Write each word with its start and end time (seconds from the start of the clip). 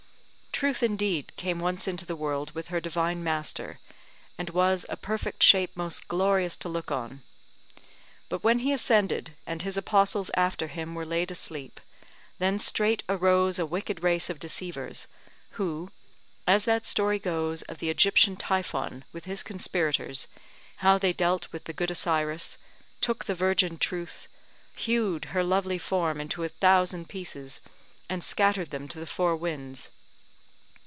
Truth 0.53 0.83
indeed 0.83 1.33
came 1.37 1.57
once 1.59 1.87
into 1.87 2.05
the 2.05 2.15
world 2.15 2.51
with 2.51 2.67
her 2.67 2.79
divine 2.79 3.23
Master, 3.23 3.79
and 4.37 4.51
was 4.51 4.85
a 4.89 4.95
perfect 4.95 5.41
shape 5.41 5.75
most 5.75 6.07
glorious 6.07 6.55
to 6.57 6.69
look 6.69 6.91
on: 6.91 7.23
but 8.29 8.43
when 8.43 8.59
he 8.59 8.71
ascended, 8.71 9.33
and 9.47 9.63
his 9.63 9.75
Apostles 9.75 10.29
after 10.35 10.67
him 10.67 10.93
were 10.93 11.05
laid 11.05 11.31
asleep, 11.31 11.79
then 12.37 12.59
straight 12.59 13.01
arose 13.09 13.57
a 13.57 13.65
wicked 13.65 14.03
race 14.03 14.29
of 14.29 14.37
deceivers, 14.37 15.07
who, 15.51 15.89
as 16.45 16.65
that 16.65 16.85
story 16.85 17.17
goes 17.17 17.63
of 17.63 17.79
the 17.79 17.89
Egyptian 17.89 18.35
Typhon 18.35 19.03
with 19.11 19.25
his 19.25 19.41
conspirators, 19.41 20.27
how 20.75 20.99
they 20.99 21.11
dealt 21.13 21.51
with 21.51 21.63
the 21.63 21.73
good 21.73 21.89
Osiris, 21.89 22.59
took 22.99 23.25
the 23.25 23.33
virgin 23.33 23.79
Truth, 23.79 24.27
hewed 24.75 25.25
her 25.33 25.43
lovely 25.43 25.79
form 25.79 26.21
into 26.21 26.43
a 26.43 26.49
thousand 26.49 27.09
pieces, 27.09 27.61
and 28.07 28.23
scattered 28.23 28.69
them 28.69 28.87
to 28.89 28.99
the 28.99 29.07
four 29.07 29.35
winds. 29.35 29.89